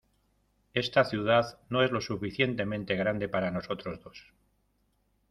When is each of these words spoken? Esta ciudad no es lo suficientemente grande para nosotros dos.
Esta 0.73 1.05
ciudad 1.05 1.59
no 1.69 1.83
es 1.83 1.91
lo 1.91 2.01
suficientemente 2.01 2.95
grande 2.95 3.29
para 3.29 3.51
nosotros 3.51 4.01
dos. 4.03 4.33